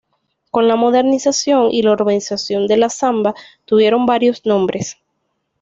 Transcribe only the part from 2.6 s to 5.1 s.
de la samba, tuvieron varios nombres.